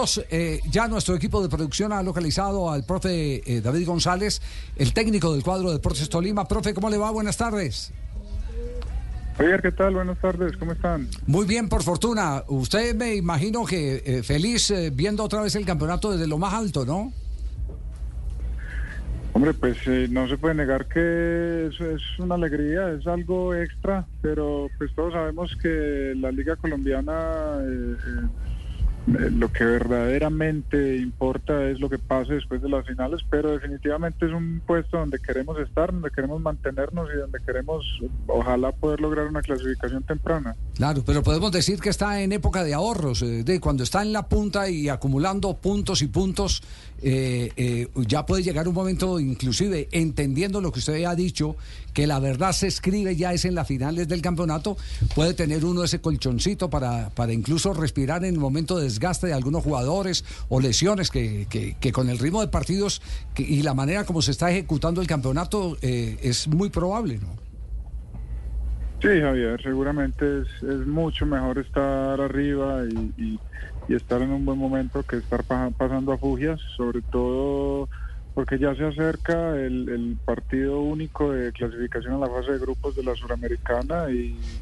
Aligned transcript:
minutos 0.00 0.24
eh, 0.30 0.60
ya 0.70 0.88
nuestro 0.88 1.14
equipo 1.14 1.42
de 1.42 1.48
producción 1.50 1.92
ha 1.92 2.02
localizado 2.02 2.70
al 2.70 2.84
profe 2.84 3.42
eh, 3.44 3.60
David 3.60 3.86
González, 3.86 4.40
el 4.76 4.94
técnico 4.94 5.32
del 5.32 5.42
cuadro 5.42 5.68
de 5.68 5.74
Deportes 5.74 6.08
Tolima. 6.08 6.48
Profe, 6.48 6.72
¿cómo 6.72 6.88
le 6.88 6.96
va? 6.96 7.10
Buenas 7.10 7.36
tardes. 7.36 7.92
Javier, 9.36 9.60
¿qué 9.60 9.72
tal? 9.72 9.94
Buenas 9.94 10.18
tardes, 10.18 10.56
¿cómo 10.56 10.72
están? 10.72 11.08
Muy 11.26 11.46
bien, 11.46 11.68
por 11.68 11.82
fortuna. 11.82 12.44
Usted 12.48 12.94
me 12.94 13.14
imagino 13.14 13.64
que 13.66 14.02
eh, 14.04 14.22
feliz 14.22 14.70
eh, 14.70 14.90
viendo 14.90 15.22
otra 15.22 15.42
vez 15.42 15.54
el 15.54 15.66
campeonato 15.66 16.12
desde 16.12 16.26
lo 16.26 16.38
más 16.38 16.54
alto, 16.54 16.86
¿no? 16.86 17.12
Hombre, 19.34 19.52
pues 19.52 19.76
eh, 19.86 20.08
no 20.10 20.28
se 20.28 20.38
puede 20.38 20.54
negar 20.54 20.86
que 20.86 21.68
eso 21.70 21.90
es 21.90 22.02
una 22.18 22.36
alegría, 22.36 22.90
es 22.92 23.06
algo 23.06 23.54
extra, 23.54 24.06
pero 24.22 24.68
pues 24.78 24.94
todos 24.94 25.12
sabemos 25.12 25.54
que 25.62 26.14
la 26.16 26.32
Liga 26.32 26.56
Colombiana 26.56 27.58
lo 29.10 29.52
que 29.52 29.64
verdaderamente 29.64 30.96
importa 30.98 31.68
es 31.68 31.80
lo 31.80 31.88
que 31.88 31.98
pase 31.98 32.34
después 32.34 32.62
de 32.62 32.68
las 32.68 32.86
finales, 32.86 33.20
pero 33.28 33.52
definitivamente 33.52 34.26
es 34.26 34.32
un 34.32 34.62
puesto 34.66 34.98
donde 34.98 35.18
queremos 35.18 35.58
estar, 35.58 35.92
donde 35.92 36.10
queremos 36.10 36.40
mantenernos 36.40 37.08
y 37.14 37.18
donde 37.18 37.38
queremos, 37.44 37.84
ojalá, 38.26 38.72
poder 38.72 39.00
lograr 39.00 39.26
una 39.26 39.42
clasificación 39.42 40.02
temprana. 40.04 40.54
Claro, 40.74 41.02
pero 41.04 41.22
podemos 41.22 41.50
decir 41.52 41.80
que 41.80 41.90
está 41.90 42.20
en 42.22 42.32
época 42.32 42.62
de 42.62 42.74
ahorros, 42.74 43.22
eh, 43.22 43.42
de 43.42 43.60
cuando 43.60 43.82
está 43.82 44.02
en 44.02 44.12
la 44.12 44.28
punta 44.28 44.68
y 44.70 44.88
acumulando 44.88 45.54
puntos 45.54 46.02
y 46.02 46.06
puntos, 46.06 46.62
eh, 47.02 47.50
eh, 47.56 47.88
ya 48.06 48.26
puede 48.26 48.42
llegar 48.42 48.68
un 48.68 48.74
momento, 48.74 49.18
inclusive 49.18 49.88
entendiendo 49.92 50.60
lo 50.60 50.70
que 50.70 50.80
usted 50.80 51.04
ha 51.04 51.14
dicho, 51.14 51.56
que 51.94 52.06
la 52.06 52.20
verdad 52.20 52.52
se 52.52 52.66
escribe 52.66 53.16
ya 53.16 53.32
es 53.32 53.44
en 53.44 53.54
las 53.54 53.66
finales 53.66 54.06
del 54.06 54.22
campeonato, 54.22 54.76
puede 55.14 55.34
tener 55.34 55.64
uno 55.64 55.82
ese 55.82 56.00
colchoncito 56.00 56.70
para, 56.70 57.10
para 57.10 57.32
incluso 57.32 57.72
respirar 57.72 58.24
en 58.24 58.34
el 58.34 58.40
momento 58.40 58.78
de 58.78 58.86
desgaste 59.00 59.28
de 59.28 59.32
algunos 59.32 59.64
jugadores 59.64 60.24
o 60.48 60.60
lesiones 60.60 61.10
que, 61.10 61.46
con 61.92 62.10
el 62.10 62.18
ritmo 62.18 62.42
de 62.42 62.48
partidos 62.48 63.00
que- 63.34 63.42
y 63.42 63.62
la 63.62 63.72
manera 63.72 64.04
como 64.04 64.20
se 64.20 64.30
está 64.30 64.50
ejecutando 64.50 65.00
el 65.00 65.06
campeonato 65.06 65.76
eh, 65.80 66.18
es 66.22 66.46
muy 66.48 66.68
probable, 66.68 67.18
¿no? 67.18 67.34
Sí, 69.00 69.08
Javier, 69.18 69.58
seguramente 69.62 70.42
es, 70.42 70.86
mucho 70.86 71.24
mejor 71.24 71.58
estar 71.58 72.20
arriba 72.20 72.84
y, 72.84 73.40
estar 73.88 74.22
en 74.22 74.30
un 74.30 74.44
buen 74.44 74.56
momento 74.56 75.02
que 75.02 75.16
estar 75.16 75.42
pa- 75.42 75.70
pasando 75.76 76.12
a 76.12 76.18
fugias, 76.18 76.60
sobre 76.76 77.00
todo 77.10 77.88
porque 78.34 78.56
ya 78.56 78.72
se 78.76 78.84
acerca 78.84 79.56
el, 79.56 79.88
el 79.88 80.16
partido 80.24 80.80
único 80.80 81.32
de 81.32 81.50
clasificación 81.50 82.14
a 82.14 82.18
la 82.18 82.28
fase 82.28 82.52
de 82.52 82.58
grupos 82.60 82.94
de 82.94 83.02
la 83.02 83.16
Suramericana 83.16 84.08
y, 84.10 84.60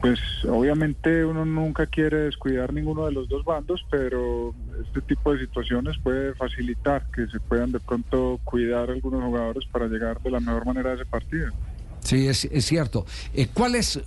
pues 0.00 0.20
obviamente 0.48 1.24
uno 1.24 1.44
nunca 1.44 1.86
quiere 1.86 2.18
descuidar 2.18 2.72
ninguno 2.72 3.06
de 3.06 3.12
los 3.12 3.28
dos 3.28 3.44
bandos, 3.44 3.84
pero 3.90 4.54
este 4.82 5.02
tipo 5.02 5.32
de 5.32 5.40
situaciones 5.40 5.96
puede 6.02 6.34
facilitar 6.34 7.06
que 7.12 7.26
se 7.26 7.40
puedan 7.40 7.72
de 7.72 7.80
pronto 7.80 8.40
cuidar 8.44 8.90
algunos 8.90 9.22
jugadores 9.22 9.64
para 9.70 9.86
llegar 9.86 10.20
de 10.20 10.30
la 10.30 10.40
mejor 10.40 10.66
manera 10.66 10.90
a 10.90 10.94
ese 10.94 11.06
partido. 11.06 11.50
Sí, 12.08 12.26
es, 12.26 12.48
cierto. 12.64 13.04
Eh, 13.34 13.48
¿Cuál 13.52 13.74
es, 13.74 13.98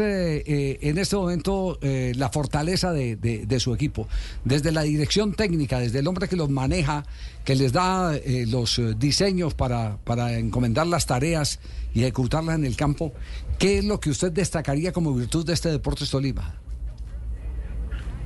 eh, 0.00 0.42
eh, 0.44 0.78
en 0.82 0.98
este 0.98 1.14
momento 1.14 1.78
eh, 1.82 2.12
la 2.16 2.28
fortaleza 2.28 2.92
de, 2.92 3.56
su 3.60 3.72
equipo? 3.72 4.08
Desde 4.44 4.72
la 4.72 4.82
dirección 4.82 5.34
técnica, 5.34 5.78
desde 5.78 6.00
el 6.00 6.08
hombre 6.08 6.26
que 6.26 6.34
los 6.34 6.50
maneja, 6.50 7.04
que 7.44 7.54
les 7.54 7.72
da 7.72 8.16
eh, 8.16 8.44
los 8.48 8.82
diseños 8.98 9.54
para, 9.54 9.98
encomendar 10.36 10.88
las 10.88 11.06
tareas 11.06 11.60
y 11.94 12.00
ejecutarlas 12.00 12.56
en 12.56 12.64
el 12.64 12.74
campo, 12.74 13.12
¿qué 13.60 13.78
es 13.78 13.84
lo 13.84 14.00
que 14.00 14.10
usted 14.10 14.32
destacaría 14.32 14.90
como 14.90 15.14
virtud 15.14 15.46
de 15.46 15.52
este 15.52 15.68
Deportes 15.68 16.10
Tolima? 16.10 16.56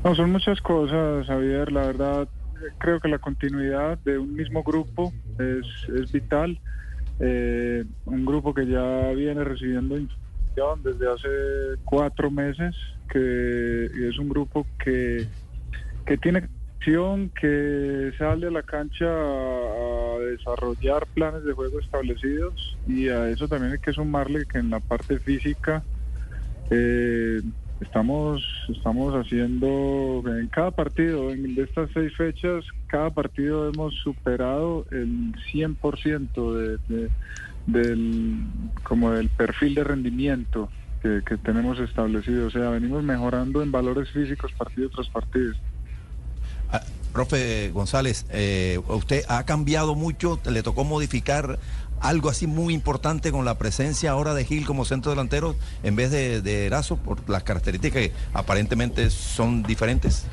No, 0.05 0.15
son 0.15 0.33
muchas 0.33 0.59
cosas, 0.63 1.27
Javier. 1.27 1.71
La 1.71 1.83
verdad, 1.83 2.29
creo 2.79 2.99
que 2.99 3.09
la 3.09 3.19
continuidad 3.19 3.99
de 4.07 4.17
un 4.17 4.33
mismo 4.33 4.63
grupo 4.63 5.13
es 5.39 6.13
vital. 6.13 6.59
Eh, 7.21 7.85
un 8.05 8.25
grupo 8.25 8.55
que 8.55 8.67
ya 8.67 9.11
viene 9.11 9.43
recibiendo 9.43 9.99
información 9.99 10.83
desde 10.83 11.13
hace 11.13 11.29
cuatro 11.85 12.31
meses, 12.31 12.75
que 13.11 13.87
es 14.09 14.19
un 14.19 14.29
grupo 14.29 14.67
que, 14.83 15.27
que 16.07 16.17
tiene 16.19 16.49
acción, 16.79 17.31
que 17.41 18.13
sale 18.19 18.47
a 18.47 18.51
la 18.51 18.63
cancha 18.63 19.07
a, 19.07 20.19
desarrollar 20.19 21.07
planes 21.15 21.45
de 21.45 21.53
juego 21.53 21.81
establecidos 21.81 22.77
y 22.87 23.09
a 23.09 23.31
eso 23.31 23.49
también 23.49 23.73
hay 23.73 23.79
que 23.79 23.93
sumarle 23.93 24.45
que 24.47 24.59
en 24.59 24.71
la 24.71 24.81
parte 24.81 25.19
física 25.19 25.83
eh, 26.71 27.41
estamos, 27.81 28.43
estamos 28.69 29.15
haciendo 29.15 30.23
en 30.27 30.49
cada 30.49 30.71
partido, 30.71 31.31
en 31.31 31.55
de 31.55 31.63
estas 31.63 31.91
seis 31.95 32.13
fechas, 32.17 32.65
cada 32.89 33.11
partido 33.11 33.69
hemos 33.69 33.95
superado 34.03 34.85
el 34.91 35.33
100% 35.53 36.55
de, 36.55 36.79
de- 36.95 37.11
del, 37.67 38.39
como 38.83 39.11
del 39.13 39.29
perfil 39.29 39.75
de 39.75 39.85
rendimiento 39.85 40.71
que, 41.03 41.21
que 41.27 41.37
tenemos 41.37 41.79
establecido. 41.79 42.47
O 42.47 42.51
sea, 42.51 42.71
venimos 42.71 43.05
mejorando 43.05 43.63
en 43.63 43.71
valores 43.71 44.09
físicos 44.11 44.53
partido 44.53 44.89
tras 44.89 45.09
partido. 45.11 45.53
Ah, 46.73 46.81
profe 47.13 47.71
González, 47.73 48.25
eh, 48.31 48.81
usted 48.89 49.23
ha 49.29 49.45
cambiado 49.45 49.95
mucho, 49.95 50.41
le 50.51 50.63
tocó 50.63 50.85
modificar 50.85 51.59
algo 52.01 52.29
así 52.29 52.47
muy 52.47 52.75
importante 52.75 53.31
con 53.33 53.45
la 53.45 53.59
presencia 53.59 54.11
ahora 54.13 54.35
de 54.35 54.45
Gil 54.45 54.65
como 54.67 54.85
centro 54.85 55.11
delantero 55.11 55.57
en 55.83 55.97
vez 55.97 56.11
de, 56.11 56.41
de 56.43 56.67
Erazo 56.67 56.97
por 56.97 57.29
las 57.29 57.43
características 57.43 58.03
que 58.03 58.13
aparentemente 58.33 59.11
son 59.11 59.63
diferentes. 59.63 60.27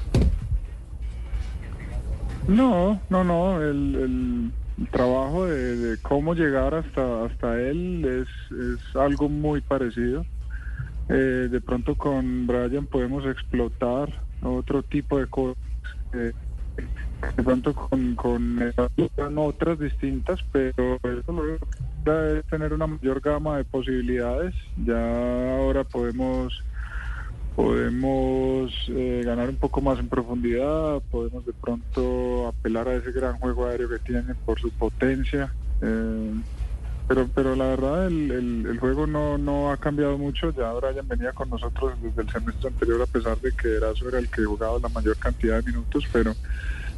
No, 2.47 3.01
no, 3.09 3.23
no. 3.23 3.61
El, 3.61 3.95
el- 3.95 4.51
trabajo 4.91 5.45
de, 5.45 5.77
de 5.77 5.97
cómo 6.01 6.33
llegar 6.33 6.75
hasta, 6.75 7.23
hasta 7.23 7.61
él 7.61 8.03
es, 8.03 8.57
es 8.57 8.95
algo 8.97 9.29
muy 9.29 9.61
parecido. 9.61 10.25
Eh, 11.07 11.47
de 11.49 11.61
pronto 11.61 11.95
con 11.95 12.45
Brian 12.45 12.85
podemos 12.85 13.25
explotar 13.25 14.09
otro 14.43 14.83
tipo 14.83 15.17
de 15.17 15.27
cosas. 15.27 15.55
eh, 16.13 16.33
de 17.35 17.43
pronto 17.43 17.73
con, 17.73 18.17
otras 19.37 19.79
distintas, 19.79 20.39
pero 20.51 20.95
eso 20.97 21.31
lo 21.31 21.55
es 21.55 22.45
tener 22.45 22.73
una 22.73 22.87
mayor 22.87 23.19
gama 23.21 23.57
de 23.57 23.63
posibilidades. 23.63 24.53
Ya 24.85 25.55
ahora 25.57 25.83
podemos 25.83 26.63
podemos 27.55 28.73
eh, 28.89 29.23
ganar 29.25 29.47
un 29.47 29.55
poco 29.55 29.79
más 29.79 29.97
en 29.97 30.09
profundidad, 30.09 31.01
podemos 31.09 31.45
de 31.45 31.53
pronto 31.53 32.47
apelar 32.47 32.89
a 32.89 32.95
ese 32.95 33.13
gran 33.13 33.37
juego 33.37 33.65
aéreo 33.65 33.89
que 33.89 33.99
tienen 33.99 34.35
por 34.45 34.59
su 34.59 34.69
potencia. 34.71 35.53
eh, 35.81 36.33
pero, 37.07 37.27
pero 37.35 37.55
la 37.55 37.65
verdad 37.67 38.07
el 38.07 38.77
juego 38.79 39.05
no, 39.05 39.37
no 39.37 39.71
ha 39.71 39.77
cambiado 39.77 40.17
mucho. 40.17 40.51
Ya 40.51 40.73
Brian 40.73 41.07
venía 41.07 41.31
con 41.33 41.49
nosotros 41.49 41.93
desde 42.01 42.23
el 42.23 42.29
semestre 42.29 42.69
anterior 42.69 43.01
a 43.01 43.05
pesar 43.05 43.37
de 43.39 43.51
que 43.51 43.75
Erazo 43.75 44.09
era 44.09 44.17
el 44.17 44.29
que 44.29 44.43
jugaba 44.43 44.79
la 44.79 44.89
mayor 44.89 45.15
cantidad 45.17 45.57
de 45.57 45.71
minutos, 45.71 46.07
pero 46.11 46.33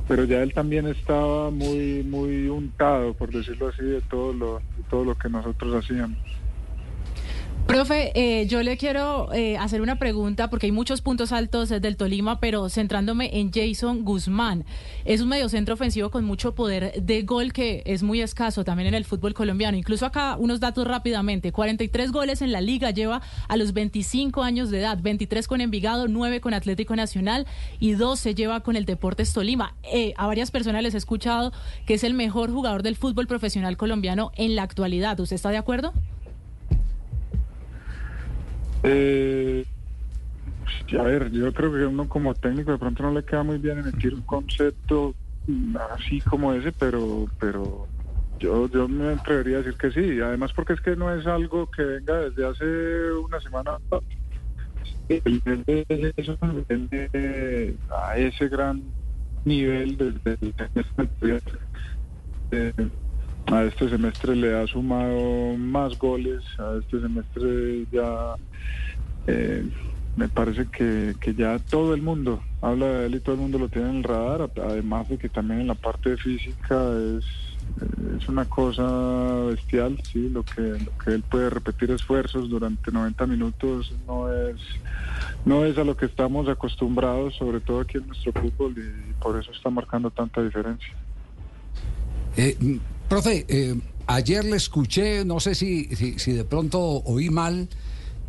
pero 0.08 0.24
ya 0.24 0.42
él 0.42 0.54
también 0.54 0.88
estaba 0.88 1.52
muy 1.52 2.04
muy 2.04 2.48
untado, 2.48 3.14
por 3.14 3.32
decirlo 3.32 3.68
así, 3.68 3.84
de 3.84 4.02
todo 4.02 4.34
lo, 4.34 4.60
de 4.60 4.84
todo 4.90 5.04
lo 5.04 5.16
que 5.16 5.30
nosotros 5.30 5.84
hacíamos. 5.84 6.18
Profe, 7.68 8.14
eh, 8.16 8.48
yo 8.48 8.64
le 8.64 8.78
quiero 8.78 9.32
eh, 9.34 9.58
hacer 9.58 9.82
una 9.82 10.00
pregunta 10.00 10.50
porque 10.50 10.68
hay 10.68 10.72
muchos 10.72 11.02
puntos 11.02 11.34
altos 11.34 11.70
eh, 11.70 11.82
del 11.82 11.98
Tolima, 11.98 12.40
pero 12.40 12.70
centrándome 12.70 13.42
en 13.42 13.52
Jason 13.52 14.06
Guzmán. 14.06 14.64
Es 15.04 15.20
un 15.20 15.28
mediocentro 15.28 15.74
ofensivo 15.74 16.10
con 16.10 16.24
mucho 16.24 16.56
poder 16.56 16.94
de 17.04 17.24
gol 17.24 17.52
que 17.52 17.84
es 17.86 18.04
muy 18.04 18.22
escaso 18.22 18.64
también 18.64 18.88
en 18.88 18.94
el 18.94 19.04
fútbol 19.04 19.34
colombiano. 19.34 19.78
Incluso 19.78 20.06
acá 20.06 20.38
unos 20.40 20.62
datos 20.62 20.88
rápidamente. 20.88 21.52
43 21.52 22.14
goles 22.14 22.42
en 22.42 22.54
la 22.54 22.62
liga 22.62 22.92
lleva 22.92 23.22
a 23.50 23.58
los 23.58 23.74
25 23.74 24.44
años 24.44 24.72
de 24.72 24.80
edad, 24.80 25.00
23 25.02 25.46
con 25.46 25.60
Envigado, 25.60 26.08
9 26.08 26.40
con 26.40 26.54
Atlético 26.54 26.96
Nacional 26.96 27.48
y 27.82 27.92
12 27.92 28.34
lleva 28.34 28.62
con 28.62 28.78
el 28.78 28.86
Deportes 28.86 29.34
Tolima. 29.34 29.76
Eh, 29.84 30.14
a 30.16 30.26
varias 30.26 30.52
personas 30.52 30.84
les 30.84 30.94
he 30.94 30.98
escuchado 30.98 31.52
que 31.86 31.96
es 31.96 32.06
el 32.06 32.14
mejor 32.14 32.50
jugador 32.50 32.82
del 32.82 32.96
fútbol 32.96 33.28
profesional 33.28 33.76
colombiano 33.76 34.32
en 34.38 34.56
la 34.56 34.64
actualidad. 34.64 35.20
¿Usted 35.20 35.36
está 35.36 35.50
de 35.50 35.58
acuerdo? 35.58 35.94
Eh, 38.84 39.66
a 40.98 41.04
ver, 41.04 41.32
yo 41.32 41.54
creo 41.54 41.72
que 41.72 41.86
uno 41.86 42.08
como 42.08 42.34
técnico 42.34 42.72
de 42.72 42.78
pronto 42.78 43.04
no 43.04 43.12
le 43.14 43.24
queda 43.24 43.44
muy 43.44 43.58
bien 43.58 43.80
emitir 43.80 44.14
un 44.14 44.22
concepto 44.24 45.14
así 45.92 46.22
como 46.22 46.54
ese, 46.54 46.72
pero 46.74 47.28
pero 47.40 47.88
yo 48.40 48.70
yo 48.70 48.88
me 48.88 49.14
atrevería 49.14 49.58
a 49.58 49.62
decir 49.62 49.78
que 49.78 49.92
sí. 49.92 50.22
Además 50.22 50.52
porque 50.54 50.74
es 50.74 50.82
que 50.82 50.96
no 50.96 51.14
es 51.14 51.26
algo 51.26 51.68
que 51.68 51.84
venga 51.84 52.20
desde 52.20 52.46
hace 52.46 53.12
una 53.14 53.40
semana. 53.42 53.78
Eso 55.10 56.38
a 57.90 58.18
ese 58.18 58.50
gran 58.50 58.82
nivel 59.46 59.98
desde 59.98 60.38
el 62.52 62.92
a 63.52 63.64
este 63.64 63.90
semestre 63.90 64.36
le 64.36 64.58
ha 64.58 64.68
sumado 64.68 65.56
más 65.58 65.98
goles, 65.98 66.44
a 66.60 66.78
este 66.80 67.00
semestre 67.00 67.86
ya 67.92 68.36
eh, 69.28 69.66
me 70.18 70.28
parece 70.28 70.66
que, 70.66 71.16
que, 71.20 71.34
ya 71.34 71.60
todo 71.60 71.94
el 71.94 72.02
mundo 72.02 72.42
habla 72.62 72.88
de 72.88 73.06
él 73.06 73.16
y 73.16 73.20
todo 73.20 73.36
el 73.36 73.42
mundo 73.42 73.60
lo 73.60 73.70
tiene 73.70 73.90
en 73.90 73.96
el 73.98 74.04
radar, 74.04 74.50
además 74.58 75.08
de 75.10 75.18
que 75.18 75.30
también 75.30 75.62
en 75.62 75.68
la 75.68 75.76
parte 75.76 76.18
física 76.18 76.76
es, 77.18 77.26
es 78.18 78.28
una 78.28 78.46
cosa 78.46 78.84
bestial, 79.46 79.98
sí, 80.12 80.30
lo 80.30 80.44
que, 80.44 80.62
lo 80.62 80.98
que 80.98 81.12
él 81.12 81.24
puede 81.30 81.50
repetir 81.50 81.92
esfuerzos 81.92 82.50
durante 82.50 82.92
90 82.92 83.28
minutos 83.28 83.94
no 84.08 84.34
es, 84.34 84.58
no 85.46 85.64
es 85.66 85.78
a 85.78 85.84
lo 85.84 85.96
que 85.96 86.08
estamos 86.08 86.50
acostumbrados, 86.50 87.36
sobre 87.36 87.60
todo 87.60 87.82
aquí 87.82 87.98
en 87.98 88.08
nuestro 88.08 88.34
fútbol, 88.34 88.74
y, 88.78 89.14
por 89.22 89.40
eso 89.40 89.52
está 89.52 89.70
marcando 89.70 90.10
tanta 90.10 90.42
diferencia. 90.42 90.94
Eh, 92.36 92.80
profe, 93.08 93.46
eh, 93.48 93.76
ayer 94.08 94.46
le 94.46 94.58
escuché, 94.58 95.26
no 95.26 95.40
sé 95.40 95.56
si, 95.56 95.86
si, 95.96 96.20
si 96.20 96.32
de 96.34 96.44
pronto 96.44 96.80
oí 96.80 97.30
mal, 97.30 97.68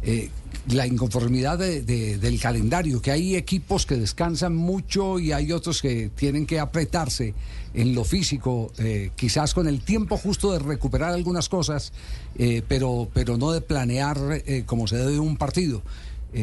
eh, 0.02 0.30
la 0.68 0.86
inconformidad 0.86 1.58
del 1.58 2.40
calendario, 2.40 3.00
que 3.00 3.10
hay 3.10 3.36
equipos 3.36 3.86
que 3.86 3.96
descansan 3.96 4.54
mucho 4.54 5.18
y 5.18 5.32
hay 5.32 5.50
otros 5.50 5.80
que 5.80 6.10
tienen 6.14 6.46
que 6.46 6.60
apretarse 6.60 7.34
en 7.72 7.94
lo 7.94 8.04
físico, 8.04 8.70
eh, 8.78 9.10
quizás 9.16 9.54
con 9.54 9.66
el 9.66 9.80
tiempo 9.80 10.18
justo 10.18 10.52
de 10.52 10.58
recuperar 10.58 11.14
algunas 11.14 11.48
cosas, 11.48 11.92
eh, 12.36 12.62
pero, 12.68 13.08
pero 13.14 13.38
no 13.38 13.50
de 13.50 13.62
planear 13.62 14.42
como 14.66 14.86
se 14.86 14.96
debe 14.98 15.18
un 15.18 15.36
partido. 15.38 15.82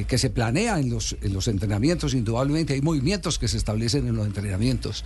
Que 0.07 0.17
se 0.17 0.29
planea 0.31 0.79
en 0.79 0.89
los, 0.89 1.15
en 1.21 1.31
los 1.31 1.47
entrenamientos, 1.47 2.13
indudablemente 2.13 2.73
hay 2.73 2.81
movimientos 2.81 3.37
que 3.37 3.47
se 3.47 3.57
establecen 3.57 4.07
en 4.07 4.15
los 4.15 4.25
entrenamientos. 4.25 5.05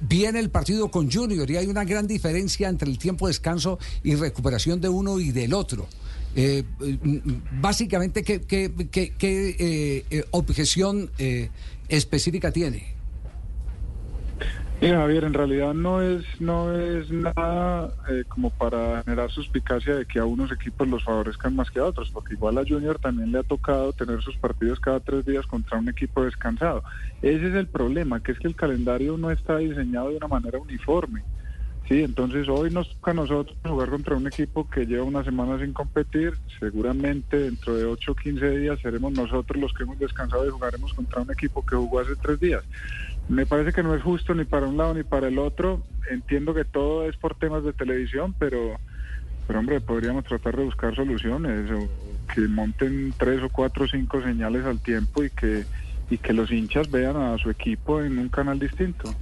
viene 0.00 0.40
el 0.40 0.50
partido 0.50 0.90
con 0.90 1.10
Junior 1.10 1.48
y 1.50 1.56
hay 1.56 1.66
una 1.66 1.84
gran 1.84 2.06
diferencia 2.06 2.68
entre 2.68 2.90
el 2.90 2.98
tiempo 2.98 3.26
de 3.26 3.30
descanso 3.30 3.78
y 4.02 4.16
recuperación 4.16 4.80
de 4.80 4.88
uno 4.88 5.20
y 5.20 5.30
del 5.30 5.54
otro. 5.54 5.86
Eh, 6.36 6.64
básicamente, 7.60 8.22
¿qué, 8.22 8.40
qué, 8.40 8.70
qué, 8.90 9.56
eh, 9.58 10.04
eh, 10.10 10.24
objeción 10.30 11.10
específica 11.88 12.52
tiene? 12.52 12.99
Mira, 14.80 14.96
Javier, 15.00 15.24
en 15.24 15.34
realidad 15.34 15.74
no 15.74 16.00
es 16.00 16.24
no 16.40 16.74
es 16.74 17.10
nada 17.10 17.92
como 18.28 18.48
para 18.48 19.02
generar 19.02 19.30
suspicacia 19.30 19.94
de 19.94 20.06
que 20.06 20.18
a 20.18 20.24
unos 20.24 20.50
equipos 20.52 20.88
los 20.88 21.04
favorezcan 21.04 21.54
más 21.54 21.70
que 21.70 21.80
a 21.80 21.84
otros, 21.84 22.10
porque 22.10 22.32
igual 22.32 22.56
a 22.56 22.64
Junior 22.66 22.98
también 22.98 23.30
le 23.30 23.40
ha 23.40 23.42
tocado 23.42 23.92
tener 23.92 24.22
sus 24.22 24.38
partidos 24.38 24.80
cada 24.80 25.00
tres 25.00 25.26
días 25.26 25.46
contra 25.46 25.76
un 25.76 25.90
equipo 25.90 26.24
descansado. 26.24 26.82
Ese 27.20 27.48
es 27.48 27.54
el 27.56 27.66
problema, 27.66 28.22
que 28.22 28.32
es 28.32 28.38
que 28.38 28.48
el 28.48 28.56
calendario 28.56 29.18
no 29.18 29.30
está 29.30 29.58
diseñado 29.58 30.08
de 30.08 30.16
una 30.16 30.28
manera 30.28 30.58
uniforme. 30.58 31.24
Sí, 31.86 32.04
entonces 32.04 32.48
hoy 32.48 32.70
nos 32.70 32.88
toca 32.88 33.10
a 33.10 33.14
nosotros 33.14 33.58
jugar 33.62 33.90
contra 33.90 34.16
un 34.16 34.28
equipo 34.28 34.70
que 34.70 34.86
lleva 34.86 35.02
una 35.02 35.24
semana 35.24 35.58
sin 35.58 35.72
competir. 35.72 36.34
Seguramente 36.58 37.36
dentro 37.36 37.74
de 37.74 37.84
8 37.84 38.12
o 38.12 38.14
15 38.14 38.58
días 38.58 38.78
seremos 38.80 39.12
nosotros 39.12 39.60
los 39.60 39.74
que 39.74 39.82
hemos 39.82 39.98
descansado 39.98 40.46
y 40.46 40.50
jugaremos 40.50 40.94
contra 40.94 41.20
un 41.20 41.30
equipo 41.32 41.66
que 41.66 41.76
jugó 41.76 41.98
hace 41.98 42.14
tres 42.16 42.38
días. 42.38 42.62
Me 43.30 43.46
parece 43.46 43.72
que 43.72 43.84
no 43.84 43.94
es 43.94 44.02
justo 44.02 44.34
ni 44.34 44.44
para 44.44 44.66
un 44.66 44.76
lado 44.76 44.92
ni 44.92 45.04
para 45.04 45.28
el 45.28 45.38
otro. 45.38 45.80
Entiendo 46.10 46.52
que 46.52 46.64
todo 46.64 47.08
es 47.08 47.16
por 47.16 47.36
temas 47.36 47.62
de 47.62 47.72
televisión, 47.72 48.34
pero, 48.36 48.76
pero 49.46 49.60
hombre, 49.60 49.80
podríamos 49.80 50.24
tratar 50.24 50.56
de 50.56 50.64
buscar 50.64 50.96
soluciones 50.96 51.70
o 51.70 51.88
que 52.34 52.40
monten 52.40 53.14
tres 53.16 53.40
o 53.40 53.48
cuatro 53.48 53.84
o 53.84 53.88
cinco 53.88 54.20
señales 54.20 54.64
al 54.64 54.80
tiempo 54.80 55.22
y 55.22 55.30
que, 55.30 55.64
y 56.10 56.18
que 56.18 56.32
los 56.32 56.50
hinchas 56.50 56.90
vean 56.90 57.16
a 57.16 57.38
su 57.38 57.50
equipo 57.50 58.02
en 58.02 58.18
un 58.18 58.30
canal 58.30 58.58
distinto. 58.58 59.14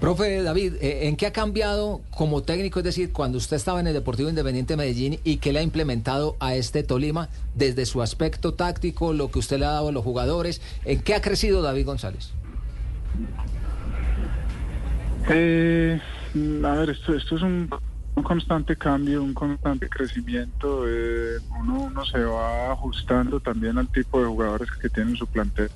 Profe 0.00 0.40
David, 0.44 0.74
eh, 0.80 1.08
¿en 1.08 1.16
qué 1.16 1.26
ha 1.26 1.32
cambiado 1.32 2.02
como 2.10 2.44
técnico? 2.44 2.78
Es 2.78 2.84
decir, 2.84 3.10
cuando 3.10 3.38
usted 3.38 3.56
estaba 3.56 3.80
en 3.80 3.88
el 3.88 3.94
Deportivo 3.94 4.28
Independiente 4.28 4.76
Medellín 4.76 5.18
y 5.24 5.38
qué 5.38 5.52
le 5.52 5.58
ha 5.58 5.62
implementado 5.62 6.36
a 6.38 6.54
este 6.54 6.84
Tolima 6.84 7.30
desde 7.56 7.84
su 7.84 8.00
aspecto 8.00 8.54
táctico, 8.54 9.12
lo 9.12 9.32
que 9.32 9.40
usted 9.40 9.58
le 9.58 9.64
ha 9.64 9.70
dado 9.70 9.88
a 9.88 9.92
los 9.92 10.04
jugadores, 10.04 10.60
¿en 10.84 11.00
qué 11.00 11.16
ha 11.16 11.20
crecido 11.20 11.62
David 11.62 11.84
González? 11.84 12.30
Eh, 15.30 16.00
a 16.64 16.72
ver, 16.72 16.90
esto, 16.90 17.14
esto 17.14 17.36
es 17.36 17.42
un, 17.42 17.68
constante 18.22 18.76
cambio, 18.76 19.22
un 19.22 19.34
constante 19.34 19.88
crecimiento. 19.88 20.84
Eh, 20.88 21.38
uno, 21.60 22.04
se 22.04 22.24
va 22.24 22.72
ajustando 22.72 23.40
también 23.40 23.78
al 23.78 23.88
tipo 23.88 24.20
de 24.20 24.26
jugadores 24.26 24.68
que 24.80 24.88
tienen 24.88 25.16
su 25.16 25.26
plantel 25.26 25.70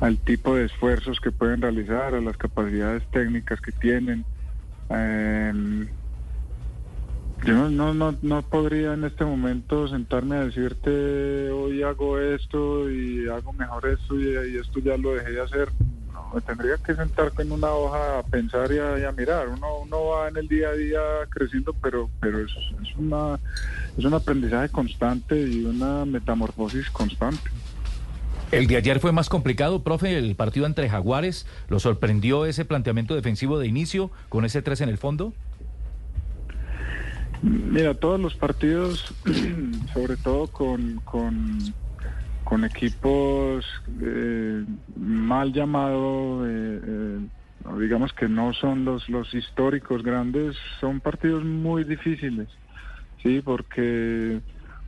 al 0.00 0.18
tipo 0.18 0.56
de 0.56 0.66
esfuerzos 0.66 1.20
que 1.20 1.30
pueden 1.30 1.62
realizar, 1.62 2.14
a 2.14 2.20
las 2.20 2.36
capacidades 2.36 3.02
técnicas 3.10 3.60
que 3.60 3.72
tienen. 3.72 4.24
Em, 4.90 5.88
yo 7.44 7.70
no, 7.70 7.94
no, 7.94 8.14
no 8.22 8.42
podría 8.42 8.94
en 8.94 9.04
este 9.04 9.24
momento 9.24 9.88
sentarme 9.88 10.36
a 10.36 10.44
decirte 10.44 11.50
hoy 11.50 11.82
hago 11.82 12.18
esto 12.18 12.90
y 12.90 13.28
hago 13.28 13.52
mejor 13.52 13.86
esto 13.86 14.18
y, 14.18 14.56
esto 14.56 14.80
ya 14.80 14.96
lo 14.96 15.14
dejé 15.14 15.32
de 15.32 15.40
hacer. 15.42 15.68
Me 16.32 16.40
tendría 16.40 16.76
que 16.78 16.94
sentar 16.94 17.32
con 17.32 17.50
una 17.52 17.70
hoja 17.70 18.18
a 18.18 18.22
pensar 18.22 18.70
y 18.72 18.78
a, 18.78 19.12
mirar. 19.12 19.48
Uno, 19.48 19.78
uno 19.82 20.04
va 20.06 20.28
en 20.28 20.36
el 20.36 20.48
día 20.48 20.68
a 20.68 20.72
día 20.72 21.00
creciendo, 21.28 21.74
pero, 21.82 22.10
pero 22.20 22.40
es, 22.40 22.50
es, 22.82 22.96
una, 22.96 23.38
es 23.96 24.04
un 24.04 24.14
aprendizaje 24.14 24.68
constante 24.70 25.40
y 25.40 25.64
una 25.64 26.04
metamorfosis 26.04 26.90
constante. 26.90 27.50
El 28.50 28.66
de 28.68 28.76
ayer 28.76 29.00
fue 29.00 29.10
más 29.10 29.28
complicado, 29.28 29.82
profe, 29.82 30.16
el 30.16 30.36
partido 30.36 30.66
entre 30.66 30.88
Jaguares. 30.88 31.46
¿Lo 31.68 31.80
sorprendió 31.80 32.46
ese 32.46 32.64
planteamiento 32.64 33.14
defensivo 33.16 33.58
de 33.58 33.66
inicio 33.66 34.10
con 34.28 34.44
ese 34.44 34.62
3 34.62 34.82
en 34.82 34.88
el 34.90 34.98
fondo? 34.98 35.32
Mira, 37.42 37.94
todos 37.94 38.20
los 38.20 38.34
partidos, 38.34 39.12
sobre 39.92 40.16
todo 40.16 40.46
con, 40.46 41.00
con, 41.04 42.64
equipos 42.64 43.66
eh, 44.00 44.64
mal 45.24 45.52
llamados, 45.52 46.46
eh, 46.46 46.80
eh, 46.84 47.78
digamos 47.80 48.12
que 48.12 48.28
no 48.28 48.52
son 48.52 48.84
los, 48.84 49.08
los 49.08 49.32
históricos 49.34 50.02
grandes, 50.02 50.56
son 50.80 51.00
partidos 51.00 51.44
muy 51.44 51.84
difíciles, 51.84 52.48
¿sí? 53.22 53.40
Porque 53.44 54.40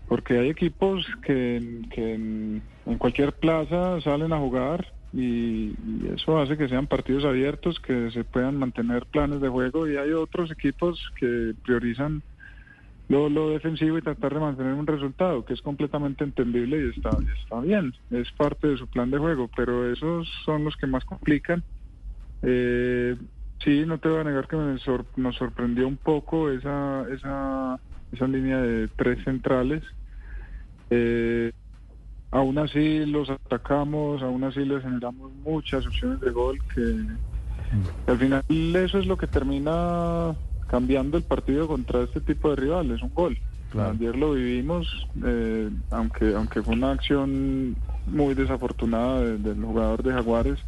porque 0.09 0.39
hay 0.39 0.51
equipos 0.51 1.05
que, 1.23 1.57
en, 1.57 2.63
cualquier 2.99 3.33
plaza 3.33 4.01
salen 4.01 4.33
a 4.33 4.39
jugar 4.39 4.87
y, 5.13 5.75
eso 6.15 6.39
hace 6.41 6.57
que 6.57 6.69
sean 6.69 6.87
partidos 6.87 7.25
abiertos, 7.25 7.81
que 7.81 8.11
se 8.11 8.25
puedan 8.25 8.57
mantener 8.57 9.07
planes 9.07 9.41
de 9.41 9.49
juego 9.49 9.89
y 9.89 9.97
hay 9.97 10.13
otros 10.13 10.51
equipos 10.51 11.01
que 11.19 11.55
priorizan 11.65 12.23
lo, 13.09 13.29
lo 13.29 13.51
defensivo 13.51 13.99
y 13.99 14.03
tratar 14.03 14.35
de 14.35 14.41
mantener 14.41 14.75
un 14.75 14.87
resultado, 14.87 15.45
que 15.45 15.55
es 15.55 15.63
completamente 15.63 16.25
entendible 16.25 16.87
y 16.87 16.91
está, 16.97 17.11
está 17.43 17.61
bien, 17.61 17.95
es 18.11 18.31
parte 18.33 18.69
de 18.69 18.77
su 18.77 18.87
plan 18.89 19.11
de 19.11 19.19
juego, 19.19 19.49
pero 19.57 19.91
esos 19.91 20.29
son 20.45 20.65
los 20.65 20.77
que 20.77 20.87
más 20.87 21.05
complican. 21.05 21.63
Eh, 22.43 23.17
sí, 23.65 23.85
no 23.87 23.99
te 23.99 24.09
voy 24.09 24.21
a 24.21 24.25
negar 24.25 24.49
que 24.49 24.57
nos 25.17 25.37
sorprendió 25.37 25.87
un 25.87 25.97
poco 25.97 26.51
esa, 26.51 27.07
esa 27.11 27.81
esa 28.13 28.27
línea 28.27 28.59
de 28.59 28.89
tres 28.89 29.23
centrales. 29.25 29.83
Eh, 30.91 31.53
aún 32.31 32.59
así 32.59 33.05
los 33.07 33.31
atacamos, 33.31 34.23
aún 34.23 34.45
así 34.45 34.65
les 34.65 34.83
generamos 34.83 35.33
muchas 35.45 35.87
opciones 35.87 36.21
de 36.21 36.31
gol 36.31 36.59
que, 36.75 37.07
al 38.07 38.19
final 38.19 38.43
eso 38.49 38.99
es 38.99 39.07
lo 39.07 39.17
que 39.17 39.27
termina 39.27 40.35
cambiando 40.69 41.17
el 41.17 41.23
partido 41.23 41.67
contra 41.69 42.03
este 42.03 42.21
tipo 42.21 42.51
de 42.51 42.57
rivales, 42.57 43.03
un 43.03 43.15
gol. 43.15 43.39
Ayer 43.79 44.17
lo 44.17 44.33
vivimos, 44.33 44.87
eh, 45.23 45.69
aunque 45.91 46.35
aunque 46.35 46.63
fue 46.63 46.75
una 46.75 46.93
acción 46.93 47.77
muy 48.07 48.35
desafortunada 48.35 49.21
del 49.21 49.63
jugador 49.63 50.03
de 50.03 50.13
Jaguares, 50.13 50.59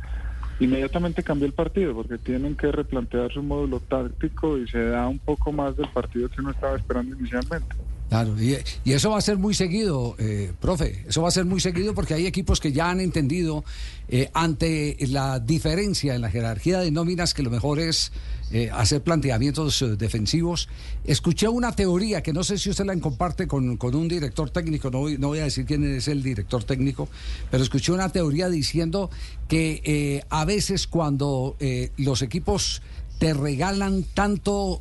inmediatamente 0.61 1.23
cambió 1.23 1.47
el 1.47 1.55
partido 1.55 1.95
porque 1.95 2.19
tienen 2.19 2.55
que 2.55 2.71
replantear 2.71 3.33
su 3.33 3.43
módulo 3.43 3.81
táctico 3.81 4.59
y 4.59 4.69
se 4.69 4.85
da 4.89 5.09
un 5.09 5.19
poco 5.19 5.53
más 5.53 5.77
del 5.77 5.89
partido 5.89 6.29
que 6.29 6.41
uno 6.41 6.51
estaba 6.51 6.77
esperando 6.77 7.17
inicialmente. 7.17 7.77
Claro, 8.09 8.35
y, 8.41 8.57
eso 8.91 9.11
va 9.11 9.19
a 9.19 9.21
ser 9.21 9.37
muy 9.37 9.53
seguido, 9.53 10.17
eh, 10.19 10.53
profe, 10.61 11.05
eso 11.07 11.21
va 11.21 11.29
a 11.29 11.31
ser 11.31 11.45
muy 11.45 11.61
seguido 11.61 11.95
porque 11.95 12.15
hay 12.15 12.27
equipos 12.27 12.59
que 12.59 12.73
ya 12.73 12.89
han 12.89 13.01
entendido 13.01 13.65
eh, 14.09 14.31
ante 14.33 14.97
la 15.09 15.41
diferencia 15.41 16.15
en 16.15 16.23
la 16.23 16.31
jerarquía 16.31 16.81
de 16.81 16.91
nóminas 16.91 17.35
que 17.35 17.43
lo 17.43 17.51
mejor 17.51 17.81
es 17.81 18.11
eh, 18.51 18.71
hacer 18.73 19.03
planteamientos 19.03 19.85
defensivos. 19.99 20.71
Escuché 21.05 21.49
una 21.49 21.73
teoría 21.73 22.23
que 22.23 22.33
no 22.33 22.45
sé 22.45 22.57
si 22.57 22.71
usted 22.71 22.87
la 22.87 22.99
comparte 22.99 23.47
con, 23.47 23.77
con 23.77 23.95
un 23.95 24.09
director 24.09 24.49
técnico, 24.49 24.91
no 24.91 25.01
voy, 25.01 25.19
no 25.19 25.29
voy 25.29 25.41
a 25.41 25.45
decir 25.45 25.67
quién 25.67 25.85
es 25.85 26.09
el 26.09 26.23
director 26.23 26.65
técnico, 26.65 27.11
pero 27.51 27.63
escuché 27.63 27.93
una 27.93 28.09
teoría 28.09 28.49
diciendo 28.49 29.11
que 29.49 30.25
a 30.31 30.47
veces 30.47 30.87
cuando 30.87 31.59
los 31.99 32.23
equipos 32.23 32.81
te 33.19 33.35
regalan 33.35 34.05
tanto 34.15 34.81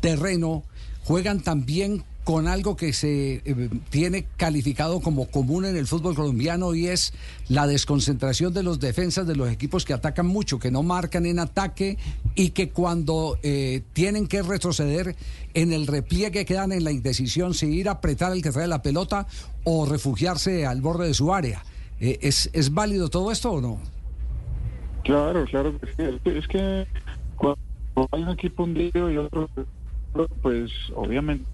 terreno, 0.00 0.64
juegan 1.02 1.42
también 1.42 2.04
con 2.24 2.48
algo 2.48 2.74
que 2.74 2.94
se 2.94 3.42
eh, 3.44 3.70
tiene 3.90 4.26
calificado 4.36 5.00
como 5.00 5.26
común 5.26 5.66
en 5.66 5.76
el 5.76 5.86
fútbol 5.86 6.14
colombiano 6.14 6.74
y 6.74 6.88
es 6.88 7.12
la 7.48 7.66
desconcentración 7.66 8.54
de 8.54 8.62
los 8.62 8.80
defensas 8.80 9.26
de 9.26 9.36
los 9.36 9.50
equipos 9.50 9.84
que 9.84 9.92
atacan 9.92 10.26
mucho, 10.26 10.58
que 10.58 10.70
no 10.70 10.82
marcan 10.82 11.26
en 11.26 11.38
ataque 11.38 11.98
y 12.34 12.50
que 12.50 12.70
cuando 12.70 13.38
eh, 13.42 13.82
tienen 13.92 14.26
que 14.26 14.42
retroceder 14.42 15.16
en 15.52 15.72
el 15.72 15.86
repliegue 15.86 16.46
quedan 16.46 16.72
en 16.72 16.82
la 16.82 16.92
indecisión 16.92 17.52
si 17.52 17.66
ir 17.66 17.88
a 17.90 17.92
apretar 17.92 18.32
el 18.32 18.42
que 18.42 18.50
trae 18.50 18.66
la 18.66 18.82
pelota 18.82 19.26
o 19.64 19.84
refugiarse 19.84 20.64
al 20.64 20.80
borde 20.80 21.06
de 21.06 21.14
su 21.14 21.32
área. 21.32 21.62
Eh, 22.00 22.18
¿es, 22.22 22.48
¿Es 22.54 22.72
válido 22.72 23.10
todo 23.10 23.30
esto 23.30 23.52
o 23.52 23.60
no? 23.60 23.78
Claro, 25.04 25.44
claro 25.44 25.78
que 26.24 26.38
es 26.38 26.48
que 26.48 26.86
cuando 27.36 27.58
hay 28.12 28.22
un 28.22 28.30
equipo 28.30 28.64
hundido 28.64 29.10
y 29.10 29.18
otro, 29.18 29.50
pues 30.40 30.70
obviamente. 30.94 31.44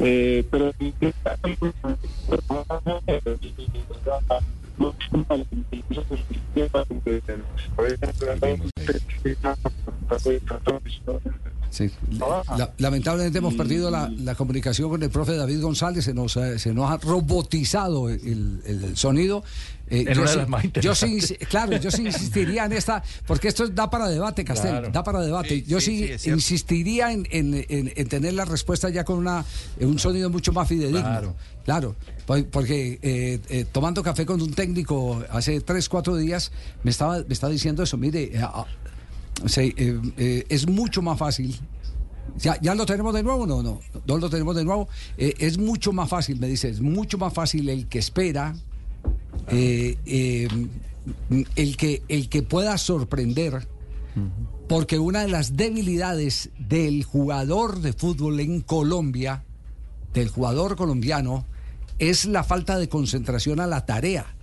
Eh, 0.00 0.46
pero 0.50 0.72
Sí. 11.70 11.90
La- 12.56 12.72
lamentablemente 12.78 13.38
hemos 13.38 13.54
perdido 13.54 13.90
la, 13.90 14.08
la 14.08 14.34
comunicación 14.34 14.88
con 14.88 15.02
el 15.02 15.10
profe 15.10 15.36
David 15.36 15.60
González, 15.60 16.04
se 16.04 16.14
nos, 16.14 16.32
se 16.32 16.72
nos 16.72 16.90
ha 16.90 16.96
robotizado 16.96 18.08
el, 18.08 18.92
sonido. 18.94 19.44
Eh, 19.90 20.04
yo 20.14 20.26
sí- 20.26 20.38
yo 20.82 20.94
sí, 20.94 21.18
claro, 21.48 21.76
yo 21.78 21.90
sí 21.90 22.04
insistiría 22.06 22.64
en 22.66 22.72
esta, 22.72 23.02
porque 23.26 23.48
esto 23.48 23.68
da 23.68 23.88
para 23.88 24.08
debate, 24.08 24.44
Castel, 24.44 24.70
Claro. 24.72 24.90
da 24.90 25.02
para 25.04 25.20
debate. 25.20 25.48
Sí, 25.48 25.64
yo 25.66 25.80
sí, 25.80 26.10
insistiría 26.26 27.10
en, 27.12 27.26
en- 27.30 27.64
en- 27.68 27.92
en 27.96 28.08
tener 28.08 28.34
la 28.34 28.44
respuesta 28.44 28.90
ya 28.90 29.04
con 29.04 29.18
una, 29.18 29.44
un 29.80 29.98
sonido 29.98 30.28
mucho 30.30 30.52
más 30.52 30.68
fidedigno. 30.68 31.00
Claro. 31.00 31.36
Claro, 31.64 31.96
po- 32.26 32.44
porque 32.50 32.98
eh, 33.02 33.40
eh, 33.50 33.66
tomando 33.70 34.02
café 34.02 34.24
con 34.26 34.40
un 34.42 34.52
técnico 34.54 35.22
hace 35.30 35.60
tres, 35.60 35.88
cuatro 35.88 36.16
días, 36.16 36.50
me 36.82 36.90
estaba, 36.90 37.18
me 37.26 37.32
estaba 37.34 37.52
diciendo 37.52 37.82
eso, 37.82 37.96
mire, 37.98 38.24
eh, 38.24 38.40
ah, 38.42 38.64
sí, 39.46 39.74
eh, 39.76 40.00
eh, 40.16 40.46
es 40.48 40.68
mucho 40.68 41.02
más 41.02 41.18
fácil. 41.18 41.56
¿Ya, 42.38 42.58
¿Ya 42.60 42.74
lo 42.74 42.86
tenemos 42.86 43.14
de 43.14 43.22
nuevo? 43.22 43.46
No, 43.46 43.62
no, 43.62 43.80
no 44.06 44.18
lo 44.18 44.30
tenemos 44.30 44.54
de 44.54 44.64
nuevo. 44.64 44.88
Eh, 45.16 45.34
es 45.38 45.58
mucho 45.58 45.92
más 45.92 46.08
fácil, 46.08 46.38
me 46.38 46.46
dice, 46.46 46.68
es 46.68 46.80
mucho 46.80 47.18
más 47.18 47.32
fácil 47.32 47.68
el 47.68 47.88
que 47.88 47.98
espera, 47.98 48.54
el, 49.48 50.76
que, 51.76 52.02
el 52.08 52.28
que 52.28 52.42
pueda 52.42 52.78
sorprender, 52.78 53.66
porque 54.68 54.98
una 54.98 55.22
de 55.22 55.28
las 55.28 55.56
debilidades 55.56 56.50
del 56.58 57.02
jugador 57.04 57.80
de 57.80 57.92
fútbol 57.92 58.40
en 58.40 58.60
Colombia, 58.60 59.44
del 60.12 60.28
jugador 60.28 60.76
colombiano, 60.76 61.44
es 61.98 62.26
la 62.26 62.44
falta 62.44 62.78
de 62.78 62.88
concentración 62.88 63.58
a 63.58 63.66
la 63.66 63.86
tarea 63.86 64.37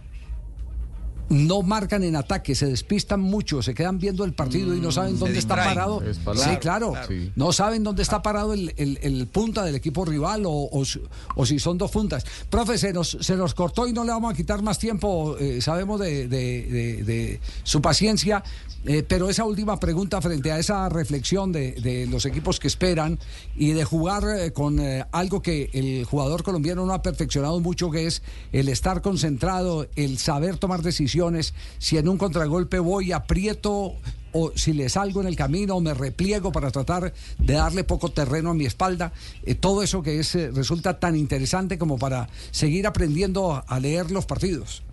no 1.30 1.62
marcan 1.64 2.04
en 2.04 2.16
ataque, 2.16 2.54
se 2.56 2.68
despistan 2.68 3.20
mucho, 3.20 3.62
se 3.64 3.74
quedan 3.74 3.98
viendo 3.98 4.24
el 4.26 4.34
partido 4.34 4.76
y 4.76 4.80
no 4.80 4.92
saben 4.92 5.18
dónde 5.20 5.40
está 5.40 5.56
parado. 5.74 6.02
Es 6.04 6.18
sí, 6.18 6.58
claro. 6.58 6.92
Claro. 6.92 7.08
Sí. 7.08 7.32
No 7.36 7.52
saben 7.52 7.84
dónde 7.84 8.04
está 8.04 8.22
parado 8.22 8.54
el, 8.54 8.74
el- 8.78 9.00
el 9.02 9.26
punta 9.28 9.64
del 9.64 9.76
equipo 9.76 10.06
rival 10.06 10.44
o, 10.46 10.70
o 10.72 10.86
si- 10.86 11.02
o 11.36 11.46
si 11.46 11.58
son 11.60 11.78
dos 11.78 11.90
puntas. 11.92 12.26
Profe, 12.50 12.78
se 12.78 12.94
nos, 12.94 13.18
se 13.22 13.36
nos 13.36 13.54
cortó 13.56 13.88
y 13.88 13.94
no 13.94 14.04
le 14.04 14.12
vamos 14.12 14.34
a 14.34 14.36
quitar 14.36 14.62
más 14.62 14.78
tiempo. 14.78 15.36
eh, 15.40 15.62
sabemos 15.62 16.00
de, 16.00 16.28
de- 16.28 16.62
de- 16.68 17.04
de 17.04 17.40
su 17.64 17.82
paciencia, 17.82 18.44
eh, 18.88 19.04
pero 19.08 19.30
esa 19.30 19.46
última 19.46 19.80
pregunta 19.80 20.22
frente 20.22 20.52
a 20.52 20.60
esa 20.60 20.88
reflexión 20.90 21.52
de, 21.52 22.08
los 22.10 22.26
equipos 22.26 22.60
que 22.60 22.68
esperan 22.68 23.18
y 23.56 23.72
de 23.72 23.84
jugar 23.84 24.24
eh, 24.38 24.52
con 24.52 24.80
eh, 24.80 25.04
algo 25.12 25.42
que 25.42 25.72
el 25.74 26.06
jugador 26.06 26.44
colombiano 26.44 26.86
no 26.86 26.94
ha 26.94 27.02
perfeccionado 27.02 27.60
mucho, 27.60 27.90
que 27.90 28.06
es 28.06 28.22
el 28.52 28.70
estar 28.70 29.02
concentrado, 29.02 29.88
el 29.96 30.20
saber 30.20 30.58
tomar 30.58 30.84
decisiones. 30.84 31.56
Si 31.80 31.98
en 31.98 32.08
un 32.08 32.18
contragolpe 32.18 32.78
voy, 32.78 33.12
aprieto 33.12 33.96
o 34.34 34.52
si 34.56 34.74
le 34.74 34.90
salgo 34.90 35.22
en 35.22 35.28
el 35.28 35.36
camino 35.36 35.78
o 35.78 35.82
me 35.82 35.94
repliego 35.94 36.52
para 36.52 36.70
tratar 36.70 37.14
de 37.40 37.54
darle 37.54 37.86
poco 37.86 38.10
terreno 38.10 38.52
a 38.52 38.54
mi 38.54 38.66
espalda, 38.66 39.14
todo 39.62 39.82
eso 39.82 40.04
que 40.04 40.20
es 40.20 40.34
resulta 40.54 41.00
tan 41.00 41.16
interesante 41.16 41.78
como 41.78 41.98
para 41.98 42.28
seguir 42.52 42.86
aprendiendo 42.86 43.64
a 43.66 43.80
leer 43.80 44.12
los 44.12 44.26
partidos. 44.26 44.84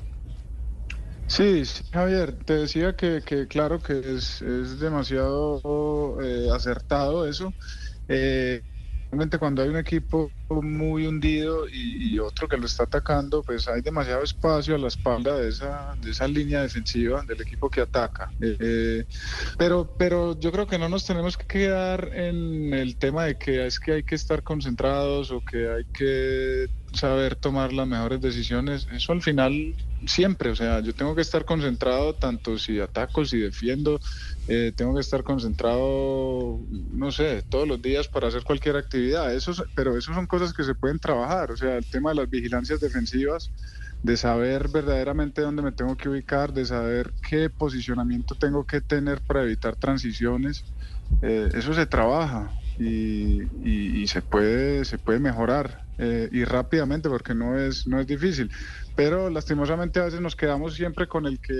Sí, 1.26 1.62
Javier, 1.92 2.44
te 2.44 2.54
decía 2.54 2.94
que, 2.94 3.22
que 3.24 3.48
claro 3.48 3.80
que 3.80 3.98
es, 4.00 4.42
es 4.42 4.78
demasiado 4.78 6.20
eh, 6.20 6.48
acertado 6.52 7.26
eso. 7.26 7.56
Eh, 8.08 8.62
realmente 9.10 9.38
cuando 9.38 9.62
hay 9.62 9.68
un 9.70 9.76
equipo 9.78 10.34
muy 10.60 11.06
hundido 11.06 11.66
y, 11.68 12.14
y 12.14 12.18
otro 12.18 12.46
que 12.48 12.56
lo 12.58 12.66
está 12.66 12.82
atacando, 12.84 13.42
pues 13.42 13.68
hay 13.68 13.80
demasiado 13.80 14.22
espacio 14.22 14.74
a 14.74 14.78
la 14.78 14.88
espalda 14.88 15.38
de 15.38 15.48
esa, 15.48 15.94
de 15.98 16.10
esa 16.10 16.26
línea 16.28 16.62
defensiva 16.62 17.22
del 17.26 17.40
equipo 17.40 17.70
que 17.70 17.80
ataca. 17.80 18.28
Eh, 18.40 19.04
pero, 19.56 19.88
pero 19.96 20.38
yo 20.38 20.50
creo 20.52 20.66
que 20.66 20.78
no 20.78 20.88
nos 20.88 21.06
tenemos 21.06 21.36
que 21.36 21.46
quedar 21.46 22.10
en 22.12 22.74
el 22.74 22.96
tema 22.96 23.24
de 23.24 23.36
que 23.36 23.64
es 23.66 23.78
que 23.78 23.92
hay 23.92 24.02
que 24.02 24.16
estar 24.16 24.42
concentrados 24.42 25.30
o 25.30 25.40
que 25.40 25.68
hay 25.70 25.84
que 25.92 26.66
saber 26.92 27.36
tomar 27.36 27.72
las 27.72 27.86
mejores 27.86 28.20
decisiones. 28.20 28.86
Eso 28.92 29.12
al 29.12 29.22
final 29.22 29.74
siempre, 30.06 30.50
o 30.50 30.56
sea, 30.56 30.80
yo 30.80 30.92
tengo 30.94 31.14
que 31.14 31.22
estar 31.22 31.44
concentrado 31.44 32.14
tanto 32.14 32.58
si 32.58 32.80
ataco, 32.80 33.24
si 33.24 33.38
defiendo, 33.38 34.00
eh, 34.48 34.72
tengo 34.76 34.94
que 34.94 35.00
estar 35.00 35.22
concentrado, 35.22 36.58
no 36.90 37.12
sé, 37.12 37.42
todos 37.48 37.68
los 37.68 37.80
días 37.80 38.08
para 38.08 38.26
hacer 38.28 38.42
cualquier 38.42 38.76
actividad. 38.76 39.32
Eso, 39.32 39.52
es- 39.52 39.62
pero 39.74 39.96
eso 39.96 40.12
son 40.12 40.26
cosas 40.26 40.41
que 40.50 40.62
se 40.64 40.74
pueden 40.74 40.98
trabajar, 40.98 41.50
o 41.50 41.56
sea, 41.56 41.76
el 41.76 41.86
tema 41.86 42.10
de 42.10 42.16
las 42.16 42.28
vigilancias 42.30 42.80
defensivas, 42.80 43.52
de 44.02 44.16
saber 44.16 44.68
verdaderamente 44.68 45.42
dónde 45.42 45.62
me 45.62 45.72
tengo 45.72 45.96
que 45.96 46.08
ubicar, 46.08 46.52
de 46.52 46.64
saber 46.64 47.12
qué 47.28 47.50
posicionamiento 47.50 48.34
tengo 48.34 48.64
que 48.64 48.80
tener 48.80 49.22
para 49.26 49.42
evitar 49.42 49.76
transiciones, 49.76 50.72
eh, 51.20 51.50
eso 51.54 51.74
se 51.74 51.86
trabaja 51.86 52.56
y, 52.76 53.42
y- 53.44 54.02
y 54.02 54.06
se 54.06 54.22
puede 54.22 54.84
se 54.84 54.98
puede 54.98 55.20
mejorar 55.20 55.82
eh, 55.98 56.28
y 56.32 56.44
rápidamente 56.44 57.08
porque 57.08 57.34
no 57.34 57.58
es 57.58 57.86
no 57.86 58.00
es 58.00 58.06
difícil 58.06 58.50
pero 58.94 59.30
lastimosamente 59.30 60.00
a 60.00 60.04
veces 60.04 60.20
nos 60.20 60.36
quedamos 60.36 60.74
siempre 60.74 61.08
con 61.08 61.24
el 61.26 61.38
que 61.40 61.54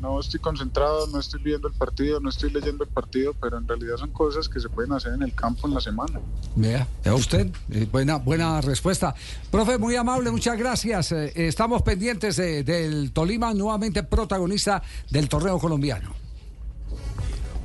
no 0.00 0.18
estoy 0.18 0.40
concentrado 0.40 1.06
no 1.08 1.20
estoy 1.20 1.42
viendo 1.42 1.68
el 1.68 1.74
partido 1.74 2.20
no 2.20 2.30
estoy 2.30 2.50
leyendo 2.50 2.84
el 2.84 2.90
partido 2.90 3.34
pero 3.40 3.58
en 3.58 3.68
realidad 3.68 3.96
son 3.98 4.10
cosas 4.10 4.48
que 4.48 4.58
se 4.58 4.68
pueden 4.70 4.92
hacer 4.92 5.12
en 5.12 5.22
el 5.22 5.34
campo 5.34 5.68
en 5.68 5.74
la 5.74 5.80
semana 5.80 6.20
Vea, 6.56 6.86
vea 7.04 7.14
usted, 7.14 7.48
eh, 7.70 7.86
buena, 7.92 8.16
buena 8.16 8.60
respuesta. 8.60 9.14
Profe, 9.50 9.78
muy 9.78 9.94
amable, 9.94 10.30
muchas 10.32 10.58
gracias. 10.58 11.12
Eh, 11.12 11.32
estamos 11.36 11.82
pendientes 11.82 12.34
de- 12.36 12.64
del 12.64 13.12
Tolima, 13.12 13.54
nuevamente 13.54 14.02
protagonista 14.02 14.82
del 15.10 15.28
torneo 15.28 15.58
colombiano. 15.58 16.14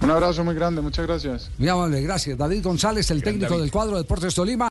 un 0.02 0.12
abrazo 0.12 0.44
muy 0.44 0.54
grande 0.54 0.82
muchas 0.82 1.08
gracias 1.08 1.50
Muy 1.58 1.70
amable, 1.70 2.02
gracias. 2.02 2.38
David 2.38 2.62
González, 2.62 3.10
el 3.10 3.24
técnico 3.24 3.58
del 3.58 3.72
cuadro 3.72 3.96
de 3.96 4.02
Deportes 4.04 4.36
Tolima. 4.36 4.62